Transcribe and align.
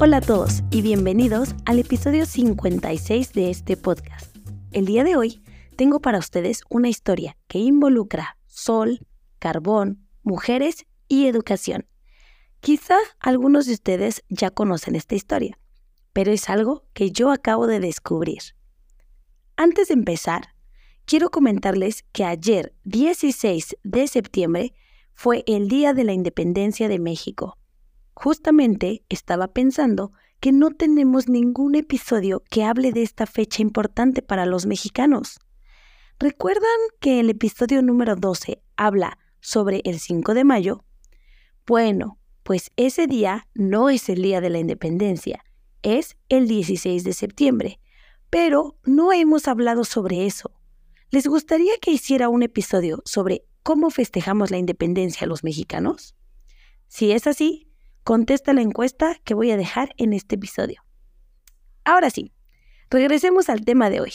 Hola 0.00 0.18
a 0.18 0.20
todos 0.20 0.62
y 0.70 0.80
bienvenidos 0.80 1.56
al 1.64 1.80
episodio 1.80 2.24
56 2.24 3.32
de 3.32 3.50
este 3.50 3.76
podcast. 3.76 4.32
El 4.70 4.86
día 4.86 5.02
de 5.02 5.16
hoy 5.16 5.42
tengo 5.76 5.98
para 5.98 6.20
ustedes 6.20 6.60
una 6.70 6.88
historia 6.88 7.36
que 7.48 7.58
involucra 7.58 8.38
sol, 8.46 9.00
carbón, 9.40 10.06
mujeres 10.22 10.86
y 11.08 11.26
educación. 11.26 11.88
Quizá 12.60 12.96
algunos 13.18 13.66
de 13.66 13.72
ustedes 13.72 14.22
ya 14.28 14.52
conocen 14.52 14.94
esta 14.94 15.16
historia, 15.16 15.58
pero 16.12 16.30
es 16.30 16.48
algo 16.48 16.84
que 16.92 17.10
yo 17.10 17.32
acabo 17.32 17.66
de 17.66 17.80
descubrir. 17.80 18.54
Antes 19.56 19.88
de 19.88 19.94
empezar, 19.94 20.54
quiero 21.06 21.28
comentarles 21.28 22.04
que 22.12 22.24
ayer, 22.24 22.72
16 22.84 23.78
de 23.82 24.06
septiembre, 24.06 24.74
fue 25.12 25.42
el 25.48 25.66
Día 25.66 25.92
de 25.92 26.04
la 26.04 26.12
Independencia 26.12 26.86
de 26.86 27.00
México 27.00 27.58
Justamente 28.20 29.04
estaba 29.08 29.46
pensando 29.46 30.10
que 30.40 30.50
no 30.50 30.72
tenemos 30.72 31.28
ningún 31.28 31.76
episodio 31.76 32.42
que 32.50 32.64
hable 32.64 32.90
de 32.90 33.04
esta 33.04 33.26
fecha 33.26 33.62
importante 33.62 34.22
para 34.22 34.44
los 34.44 34.66
mexicanos. 34.66 35.38
¿Recuerdan 36.18 36.80
que 36.98 37.20
el 37.20 37.30
episodio 37.30 37.80
número 37.80 38.16
12 38.16 38.60
habla 38.76 39.18
sobre 39.38 39.82
el 39.84 40.00
5 40.00 40.34
de 40.34 40.42
mayo? 40.42 40.84
Bueno, 41.64 42.18
pues 42.42 42.72
ese 42.74 43.06
día 43.06 43.46
no 43.54 43.88
es 43.88 44.08
el 44.08 44.20
día 44.20 44.40
de 44.40 44.50
la 44.50 44.58
independencia, 44.58 45.44
es 45.82 46.16
el 46.28 46.48
16 46.48 47.04
de 47.04 47.12
septiembre, 47.12 47.78
pero 48.30 48.80
no 48.82 49.12
hemos 49.12 49.46
hablado 49.46 49.84
sobre 49.84 50.26
eso. 50.26 50.50
¿Les 51.12 51.28
gustaría 51.28 51.78
que 51.80 51.92
hiciera 51.92 52.28
un 52.28 52.42
episodio 52.42 53.00
sobre 53.04 53.44
cómo 53.62 53.90
festejamos 53.90 54.50
la 54.50 54.58
independencia 54.58 55.24
a 55.24 55.28
los 55.28 55.44
mexicanos? 55.44 56.16
Si 56.88 57.12
es 57.12 57.28
así, 57.28 57.67
Contesta 58.08 58.54
la 58.54 58.62
encuesta 58.62 59.20
que 59.22 59.34
voy 59.34 59.50
a 59.50 59.58
dejar 59.58 59.90
en 59.98 60.14
este 60.14 60.36
episodio. 60.36 60.82
Ahora 61.84 62.08
sí, 62.08 62.32
regresemos 62.88 63.50
al 63.50 63.66
tema 63.66 63.90
de 63.90 64.00
hoy. 64.00 64.12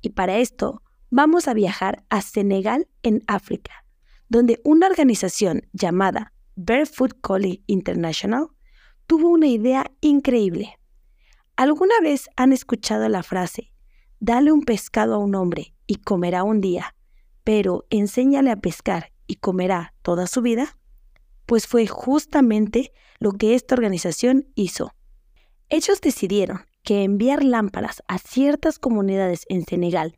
Y 0.00 0.08
para 0.08 0.38
esto 0.38 0.82
vamos 1.10 1.46
a 1.46 1.54
viajar 1.54 2.04
a 2.10 2.22
Senegal 2.22 2.88
en 3.04 3.22
África, 3.28 3.84
donde 4.28 4.60
una 4.64 4.88
organización 4.88 5.62
llamada 5.72 6.32
Barefoot 6.56 7.20
Collie 7.20 7.62
International 7.68 8.48
tuvo 9.06 9.28
una 9.28 9.46
idea 9.46 9.92
increíble. 10.00 10.80
¿Alguna 11.54 11.94
vez 12.02 12.28
han 12.34 12.52
escuchado 12.52 13.08
la 13.08 13.22
frase, 13.22 13.72
dale 14.18 14.50
un 14.50 14.62
pescado 14.62 15.14
a 15.14 15.18
un 15.18 15.36
hombre 15.36 15.72
y 15.86 15.98
comerá 15.98 16.42
un 16.42 16.60
día, 16.60 16.96
pero 17.44 17.86
enséñale 17.90 18.50
a 18.50 18.56
pescar 18.56 19.12
y 19.28 19.36
comerá 19.36 19.94
toda 20.02 20.26
su 20.26 20.42
vida? 20.42 20.76
Pues 21.46 21.66
fue 21.66 21.86
justamente 21.86 22.92
lo 23.18 23.32
que 23.32 23.54
esta 23.54 23.74
organización 23.74 24.48
hizo. 24.54 24.92
Ellos 25.68 26.00
decidieron 26.00 26.66
que 26.82 27.02
enviar 27.02 27.42
lámparas 27.42 28.02
a 28.08 28.18
ciertas 28.18 28.78
comunidades 28.78 29.44
en 29.48 29.64
Senegal 29.64 30.16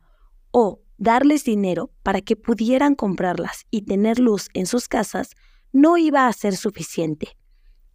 o 0.51 0.81
darles 0.97 1.43
dinero 1.43 1.91
para 2.03 2.21
que 2.21 2.35
pudieran 2.35 2.93
comprarlas 2.95 3.65
y 3.71 3.83
tener 3.83 4.19
luz 4.19 4.49
en 4.53 4.65
sus 4.65 4.87
casas 4.87 5.31
no 5.71 5.97
iba 5.97 6.27
a 6.27 6.33
ser 6.33 6.55
suficiente. 6.55 7.37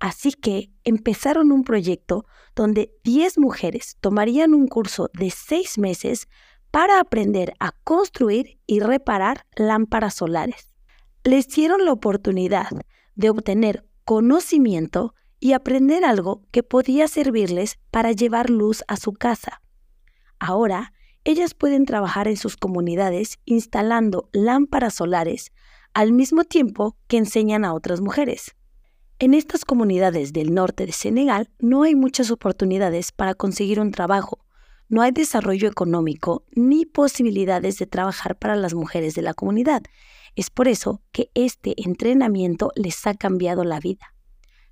Así 0.00 0.32
que 0.32 0.70
empezaron 0.84 1.52
un 1.52 1.64
proyecto 1.64 2.26
donde 2.54 2.92
10 3.04 3.38
mujeres 3.38 3.96
tomarían 4.00 4.54
un 4.54 4.66
curso 4.66 5.10
de 5.14 5.30
6 5.30 5.78
meses 5.78 6.28
para 6.70 6.98
aprender 6.98 7.54
a 7.60 7.72
construir 7.84 8.58
y 8.66 8.80
reparar 8.80 9.46
lámparas 9.56 10.14
solares. 10.14 10.74
Les 11.22 11.48
dieron 11.48 11.84
la 11.84 11.92
oportunidad 11.92 12.66
de 13.14 13.30
obtener 13.30 13.86
conocimiento 14.04 15.14
y 15.40 15.52
aprender 15.52 16.04
algo 16.04 16.42
que 16.50 16.62
podía 16.62 17.08
servirles 17.08 17.78
para 17.90 18.12
llevar 18.12 18.50
luz 18.50 18.82
a 18.88 18.96
su 18.96 19.12
casa. 19.12 19.60
Ahora, 20.38 20.92
ellas 21.24 21.54
pueden 21.54 21.86
trabajar 21.86 22.28
en 22.28 22.36
sus 22.36 22.56
comunidades 22.56 23.38
instalando 23.44 24.28
lámparas 24.32 24.94
solares 24.94 25.52
al 25.94 26.12
mismo 26.12 26.44
tiempo 26.44 26.96
que 27.06 27.16
enseñan 27.16 27.64
a 27.64 27.72
otras 27.72 28.00
mujeres. 28.00 28.54
En 29.18 29.32
estas 29.32 29.64
comunidades 29.64 30.32
del 30.32 30.52
norte 30.52 30.86
de 30.86 30.92
Senegal 30.92 31.50
no 31.60 31.84
hay 31.84 31.94
muchas 31.94 32.30
oportunidades 32.30 33.12
para 33.12 33.34
conseguir 33.34 33.80
un 33.80 33.90
trabajo, 33.90 34.44
no 34.88 35.02
hay 35.02 35.12
desarrollo 35.12 35.68
económico 35.68 36.44
ni 36.54 36.86
posibilidades 36.86 37.78
de 37.78 37.86
trabajar 37.86 38.38
para 38.38 38.56
las 38.56 38.74
mujeres 38.74 39.14
de 39.14 39.22
la 39.22 39.34
comunidad, 39.34 39.82
es 40.36 40.50
por 40.50 40.68
eso 40.68 41.02
que 41.12 41.30
este 41.34 41.74
entrenamiento 41.76 42.72
les 42.74 43.06
ha 43.06 43.14
cambiado 43.14 43.64
la 43.64 43.80
vida. 43.80 44.14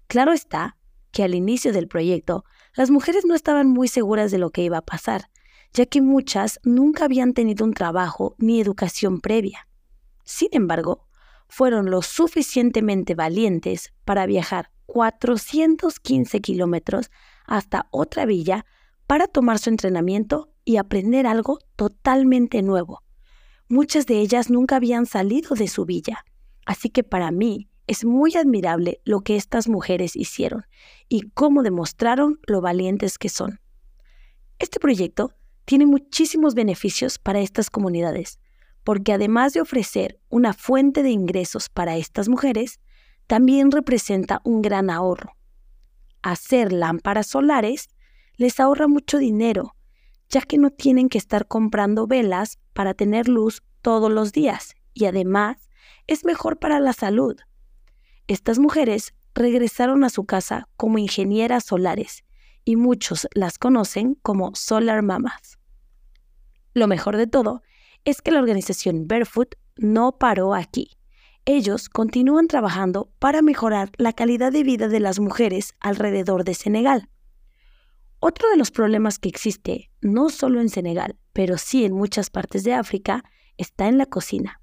Claro 0.07 0.33
está 0.33 0.77
que 1.13 1.23
al 1.23 1.35
inicio 1.35 1.73
del 1.73 1.89
proyecto 1.89 2.45
las 2.75 2.91
mujeres 2.91 3.25
no 3.25 3.35
estaban 3.35 3.69
muy 3.69 3.89
seguras 3.89 4.31
de 4.31 4.39
lo 4.39 4.51
que 4.51 4.63
iba 4.63 4.79
a 4.79 4.85
pasar, 4.85 5.31
ya 5.73 5.87
que 5.87 6.03
muchas 6.03 6.61
nunca 6.65 7.05
habían 7.05 7.33
tenido 7.33 7.65
un 7.65 7.75
trabajo 7.75 8.35
ni 8.39 8.61
educación 8.61 9.21
previa. 9.21 9.69
Sin 10.25 10.49
embargo, 10.53 11.07
fueron 11.49 11.91
lo 11.91 12.03
suficientemente 12.03 13.15
valientes 13.15 13.93
para 14.05 14.27
viajar 14.27 14.71
415 14.87 16.41
kilómetros 16.41 17.11
hasta 17.47 17.89
otra 17.91 18.25
villa 18.25 18.65
para 19.07 19.27
tomar 19.27 19.59
su 19.59 19.71
entrenamiento 19.71 20.51
y 20.65 20.77
aprender 20.77 21.27
algo 21.27 21.59
totalmente 21.77 22.63
nuevo, 22.63 23.03
Muchas 23.73 24.05
de 24.05 24.19
ellas 24.19 24.51
nunca 24.51 24.77
habían 24.77 25.07
salido 25.07 25.55
de 25.55 25.67
su 25.67 25.87
villa, 25.87 26.27
así 26.67 26.91
que 26.91 27.03
para 27.03 27.31
mí 27.31 27.71
es 27.87 28.05
muy 28.05 28.37
admirable 28.37 29.01
lo 29.07 29.23
que 29.23 29.35
estas 29.35 29.67
mujeres 29.67 30.15
hicieron 30.15 30.67
y 31.09 31.31
cómo 31.31 31.63
demostraron 31.63 32.39
lo 32.47 32.61
valientes 32.61 33.17
que 33.17 33.31
son. 33.31 33.61
Este 34.59 34.79
proyecto 34.79 35.33
tiene 35.65 35.87
muchísimos 35.87 36.55
beneficios 36.55 37.19
para 37.19 37.41
estas 37.41 37.71
comunidades, 37.71 38.41
porque 38.85 39.15
además 39.15 39.55
de 39.55 39.63
ofrecer 39.63 40.21
una 40.29 40.53
fuente 40.53 41.03
de 41.03 41.11
ingresos 41.13 41.71
para 41.71 41.97
estas 41.97 42.29
mujeres, 42.29 42.79
también 43.27 43.71
representa 43.71 44.43
un 44.45 44.61
gran 44.61 44.91
ahorro. 44.91 45.33
Hacer 46.21 46.75
lámparas 46.75 47.29
solares 47.29 47.89
les 48.43 48.61
ahorra 48.61 48.89
mucho 48.89 49.19
dinero 49.19 49.75
ya 50.33 50.41
que 50.41 50.59
no 50.59 50.71
tienen 50.71 51.11
que 51.11 51.19
estar 51.19 51.47
comprando 51.47 52.07
velas 52.07 52.59
para 52.73 52.95
tener 52.95 53.29
luz 53.29 53.63
todos 53.83 54.11
los 54.11 54.33
días 54.33 54.75
y 54.95 55.05
además 55.05 55.69
es 56.07 56.25
mejor 56.25 56.59
para 56.59 56.81
la 56.81 56.95
salud. 56.95 57.37
Estas 58.27 58.59
mujeres 58.59 59.15
regresaron 59.35 60.05
a 60.05 60.09
su 60.09 60.25
casa 60.25 60.69
como 60.77 60.99
ingenieras 60.99 61.65
solares 61.65 62.25
y 62.65 62.77
muchos 62.77 63.29
las 63.35 63.59
conocen 63.59 64.15
como 64.23 64.55
Solar 64.55 65.03
Mamas. 65.03 65.59
Lo 66.73 66.87
mejor 66.87 67.19
de 67.19 67.27
todo 67.27 67.63
es 68.05 68.23
que 68.23 68.31
la 68.31 68.41
organización 68.41 69.07
Barefoot 69.07 69.57
no 69.77 70.19
paró 70.19 70.55
aquí. 70.55 70.97
Ellos 71.45 71.91
continúan 71.91 72.49
trabajando 72.49 73.13
para 73.19 73.43
mejorar 73.43 73.91
la 73.99 74.15
calidad 74.15 74.51
de 74.51 74.63
vida 74.63 74.89
de 74.89 75.01
las 75.01 75.21
mujeres 75.21 75.75
alrededor 75.81 76.45
de 76.45 76.55
Senegal. 76.55 77.11
Otro 78.25 78.49
de 78.51 78.57
los 78.57 78.71
problemas 78.71 79.19
que 79.19 79.29
existe, 79.29 79.91
no 80.01 80.31
solo 80.31 80.61
en 80.61 80.69
Senegal, 80.69 81.19
pero 81.33 81.59
sí 81.59 81.85
en 81.85 81.93
muchas 81.93 82.31
partes 82.31 82.63
de 82.63 82.73
África, 82.73 83.25
está 83.57 83.89
en 83.89 83.99
la 83.99 84.07
cocina. 84.07 84.61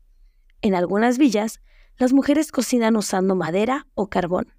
En 0.61 0.75
algunas 0.75 1.17
villas, 1.17 1.59
las 1.97 2.13
mujeres 2.13 2.53
cocinan 2.53 2.95
usando 2.95 3.35
madera 3.35 3.85
o 3.95 4.09
carbón. 4.09 4.53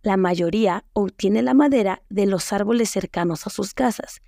La 0.00 0.16
mayoría 0.16 0.86
obtiene 0.94 1.42
la 1.42 1.52
madera 1.52 2.02
de 2.08 2.24
los 2.24 2.50
árboles 2.54 2.88
cercanos 2.88 3.46
a 3.46 3.50
sus 3.50 3.74
casas, 3.74 4.22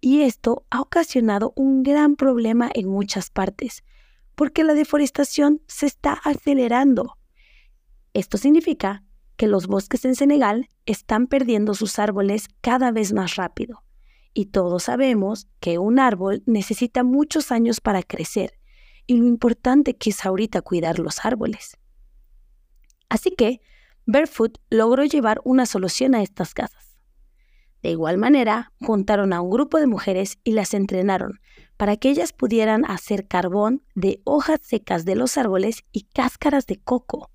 y 0.00 0.20
esto 0.20 0.64
ha 0.70 0.80
ocasionado 0.80 1.52
un 1.56 1.82
gran 1.82 2.14
problema 2.14 2.70
en 2.72 2.88
muchas 2.88 3.30
partes, 3.30 3.82
porque 4.36 4.62
la 4.62 4.74
deforestación 4.74 5.62
se 5.66 5.86
está 5.86 6.12
acelerando. 6.12 7.18
Esto 8.12 8.38
significa 8.38 9.02
que 9.36 9.46
los 9.46 9.66
bosques 9.66 10.04
en 10.04 10.14
Senegal 10.14 10.70
están 10.86 11.26
perdiendo 11.26 11.74
sus 11.74 11.98
árboles 11.98 12.48
cada 12.60 12.90
vez 12.92 13.12
más 13.12 13.36
rápido. 13.36 13.82
Y 14.32 14.46
todos 14.46 14.84
sabemos 14.84 15.46
que 15.60 15.78
un 15.78 15.98
árbol 15.98 16.42
necesita 16.46 17.04
muchos 17.04 17.52
años 17.52 17.80
para 17.80 18.02
crecer 18.02 18.58
y 19.06 19.16
lo 19.16 19.26
importante 19.26 19.96
que 19.96 20.10
es 20.10 20.24
ahorita 20.24 20.62
cuidar 20.62 20.98
los 20.98 21.24
árboles. 21.24 21.76
Así 23.08 23.30
que 23.30 23.60
Barefoot 24.06 24.58
logró 24.70 25.04
llevar 25.04 25.40
una 25.44 25.66
solución 25.66 26.14
a 26.14 26.22
estas 26.22 26.54
casas. 26.54 26.98
De 27.82 27.90
igual 27.90 28.16
manera, 28.16 28.72
juntaron 28.80 29.32
a 29.32 29.40
un 29.40 29.50
grupo 29.50 29.78
de 29.78 29.86
mujeres 29.86 30.38
y 30.42 30.52
las 30.52 30.72
entrenaron 30.72 31.40
para 31.76 31.96
que 31.96 32.08
ellas 32.08 32.32
pudieran 32.32 32.84
hacer 32.86 33.26
carbón 33.26 33.82
de 33.94 34.20
hojas 34.24 34.60
secas 34.62 35.04
de 35.04 35.16
los 35.16 35.36
árboles 35.36 35.84
y 35.92 36.02
cáscaras 36.02 36.66
de 36.66 36.76
coco. 36.76 37.30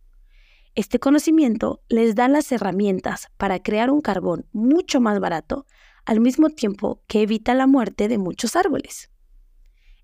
Este 0.75 0.99
conocimiento 0.99 1.81
les 1.89 2.15
da 2.15 2.27
las 2.27 2.51
herramientas 2.51 3.27
para 3.37 3.59
crear 3.59 3.89
un 3.89 4.01
carbón 4.01 4.45
mucho 4.51 5.01
más 5.01 5.19
barato, 5.19 5.65
al 6.05 6.19
mismo 6.19 6.49
tiempo 6.49 7.01
que 7.07 7.21
evita 7.21 7.53
la 7.53 7.67
muerte 7.67 8.07
de 8.07 8.17
muchos 8.17 8.55
árboles. 8.55 9.09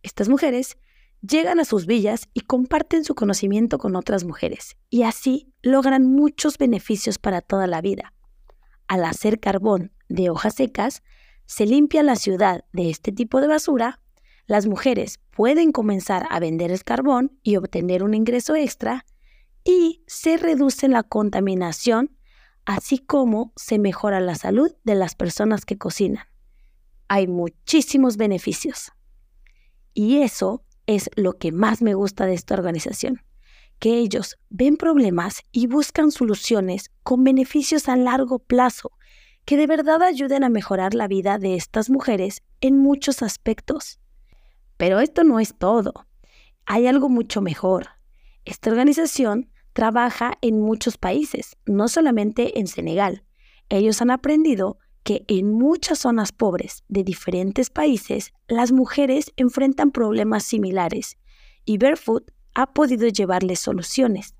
Estas 0.04 0.30
mujeres 0.30 0.78
llegan 1.22 1.60
a 1.60 1.66
sus 1.66 1.86
villas 1.86 2.30
y 2.34 2.42
comparten 2.42 3.04
su 3.04 3.16
conocimiento 3.16 3.78
con 3.78 3.96
otras 3.96 4.24
mujeres, 4.24 4.78
y 4.90 5.04
así 5.04 5.54
logran 5.62 6.06
muchos 6.06 6.58
beneficios 6.58 7.18
para 7.18 7.42
toda 7.42 7.68
la 7.68 7.82
vida. 7.82 8.14
Al 8.88 9.04
hacer 9.06 9.40
carbón 9.40 9.92
de 10.10 10.30
hojas 10.30 10.56
secas, 10.56 11.02
se 11.46 11.66
limpia 11.66 12.04
la 12.04 12.16
ciudad 12.16 12.66
de 12.74 12.90
este 12.90 13.12
tipo 13.12 13.42
de 13.42 13.48
basura, 13.48 14.00
las 14.48 14.68
mujeres 14.68 15.20
pueden 15.32 15.72
comenzar 15.72 16.28
a 16.30 16.40
vender 16.40 16.72
el 16.72 16.84
carbón 16.84 17.40
y 17.42 17.56
obtener 17.56 18.04
un 18.04 18.14
ingreso 18.14 18.56
extra 18.56 19.06
y 19.66 20.04
se 20.08 20.38
reduce 20.38 20.88
la 20.88 21.04
contaminación, 21.04 22.16
así 22.66 23.00
como 23.00 23.52
se 23.58 23.80
mejora 23.80 24.22
la 24.22 24.36
salud 24.36 24.72
de 24.86 24.96
las 24.96 25.16
personas 25.16 25.66
que 25.66 25.78
cocinan. 25.78 26.26
Hay 27.10 27.28
muchísimos 27.28 28.16
beneficios. 28.16 28.92
Y 29.94 30.22
eso 30.22 30.64
es 30.86 31.10
lo 31.16 31.38
que 31.38 31.52
más 31.52 31.82
me 31.82 31.96
gusta 31.96 32.26
de 32.26 32.36
esta 32.36 32.54
organización, 32.54 33.24
que 33.80 33.98
ellos 33.98 34.38
ven 34.50 34.78
problemas 34.78 35.42
y 35.52 35.68
buscan 35.68 36.12
soluciones 36.12 36.92
con 37.04 37.24
beneficios 37.24 37.90
a 37.90 37.96
largo 37.96 38.40
plazo 38.40 38.92
que 39.46 39.58
de 39.58 39.68
verdad 39.68 40.02
ayuden 40.02 40.44
a 40.44 40.50
mejorar 40.50 40.96
la 40.96 41.08
vida 41.08 41.38
de 41.38 41.56
estas 41.56 41.90
mujeres 41.90 42.42
en 42.62 42.78
muchos 42.78 43.22
aspectos. 43.22 44.00
Pero 44.78 45.00
esto 45.00 45.24
no 45.24 45.40
es 45.40 45.56
todo. 45.56 46.08
Hay 46.66 46.88
algo 46.88 47.10
mucho 47.10 47.42
mejor. 47.42 47.90
Esta 48.44 48.72
organización 48.72 49.52
trabaja 49.76 50.38
en 50.40 50.62
muchos 50.62 50.98
países, 50.98 51.58
no 51.66 51.90
solamente 51.90 52.60
en 52.60 52.68
Senegal. 52.68 53.26
Ellos 53.68 54.02
han 54.02 54.10
aprendido 54.10 54.78
que 55.04 55.26
en 55.28 55.52
muchas 55.52 56.00
zonas 56.00 56.32
pobres 56.32 56.86
de 56.88 57.04
diferentes 57.04 57.70
países 57.70 58.34
las 58.48 58.72
mujeres 58.72 59.34
enfrentan 59.36 59.92
problemas 59.92 60.46
similares 60.46 61.18
y 61.66 61.78
Barefoot 61.78 62.32
ha 62.54 62.74
podido 62.74 63.10
llevarles 63.10 63.60
soluciones. 63.60 64.34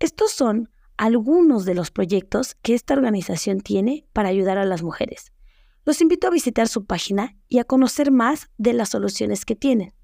Estos 0.00 0.32
son 0.32 0.70
algunos 0.96 1.64
de 1.64 1.76
los 1.76 1.92
proyectos 1.92 2.56
que 2.62 2.74
esta 2.74 2.94
organización 2.94 3.60
tiene 3.60 4.08
para 4.12 4.30
ayudar 4.30 4.58
a 4.58 4.66
las 4.66 4.82
mujeres. 4.82 5.32
Los 5.84 6.00
invito 6.00 6.26
a 6.26 6.30
visitar 6.30 6.66
su 6.66 6.84
página 6.84 7.36
y 7.48 7.60
a 7.60 7.64
conocer 7.64 8.10
más 8.10 8.50
de 8.58 8.72
las 8.72 8.88
soluciones 8.88 9.44
que 9.44 9.54
tienen. 9.54 9.94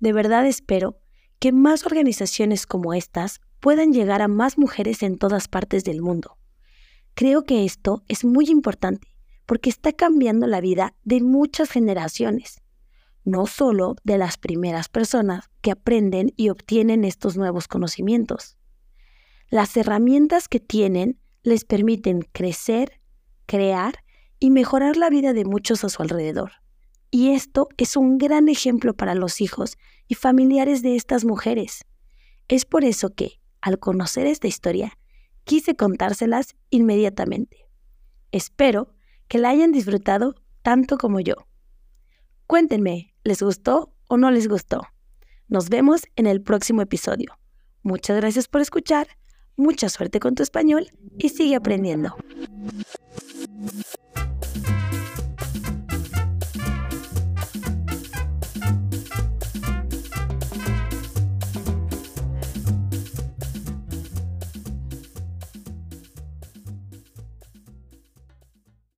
De 0.00 0.12
verdad 0.12 0.44
espero 0.44 0.98
que 1.38 1.52
más 1.52 1.86
organizaciones 1.86 2.66
como 2.66 2.94
estas 2.94 3.40
puedan 3.60 3.92
llegar 3.92 4.22
a 4.22 4.28
más 4.28 4.58
mujeres 4.58 5.02
en 5.02 5.18
todas 5.18 5.48
partes 5.48 5.84
del 5.84 6.02
mundo. 6.02 6.36
Creo 7.14 7.44
que 7.44 7.64
esto 7.64 8.02
es 8.08 8.24
muy 8.24 8.46
importante 8.48 9.08
porque 9.46 9.70
está 9.70 9.92
cambiando 9.92 10.46
la 10.46 10.60
vida 10.60 10.94
de 11.04 11.20
muchas 11.20 11.70
generaciones, 11.70 12.62
no 13.24 13.46
solo 13.46 13.96
de 14.04 14.16
las 14.16 14.38
primeras 14.38 14.88
personas 14.88 15.50
que 15.60 15.72
aprenden 15.72 16.32
y 16.36 16.48
obtienen 16.48 17.04
estos 17.04 17.36
nuevos 17.36 17.68
conocimientos. 17.68 18.56
Las 19.48 19.76
herramientas 19.76 20.48
que 20.48 20.60
tienen 20.60 21.18
les 21.42 21.64
permiten 21.64 22.22
crecer, 22.32 23.00
crear 23.46 24.04
y 24.38 24.50
mejorar 24.50 24.96
la 24.96 25.10
vida 25.10 25.32
de 25.32 25.44
muchos 25.44 25.84
a 25.84 25.88
su 25.88 26.02
alrededor. 26.02 26.52
Y 27.10 27.32
esto 27.32 27.68
es 27.76 27.96
un 27.96 28.18
gran 28.18 28.48
ejemplo 28.48 28.94
para 28.94 29.16
los 29.16 29.40
hijos 29.40 29.76
y 30.06 30.14
familiares 30.14 30.82
de 30.82 30.94
estas 30.94 31.24
mujeres. 31.24 31.84
Es 32.46 32.64
por 32.64 32.84
eso 32.84 33.14
que, 33.14 33.39
al 33.60 33.78
conocer 33.78 34.26
esta 34.26 34.48
historia, 34.48 34.98
quise 35.44 35.74
contárselas 35.76 36.56
inmediatamente. 36.70 37.68
Espero 38.32 38.94
que 39.28 39.38
la 39.38 39.50
hayan 39.50 39.72
disfrutado 39.72 40.34
tanto 40.62 40.98
como 40.98 41.20
yo. 41.20 41.34
Cuéntenme, 42.46 43.14
¿les 43.24 43.42
gustó 43.42 43.94
o 44.08 44.16
no 44.16 44.30
les 44.30 44.48
gustó? 44.48 44.82
Nos 45.48 45.68
vemos 45.68 46.02
en 46.16 46.26
el 46.26 46.42
próximo 46.42 46.82
episodio. 46.82 47.38
Muchas 47.82 48.16
gracias 48.16 48.48
por 48.48 48.60
escuchar, 48.60 49.08
mucha 49.56 49.88
suerte 49.88 50.20
con 50.20 50.34
tu 50.34 50.42
español 50.42 50.88
y 51.18 51.28
sigue 51.30 51.56
aprendiendo. 51.56 52.16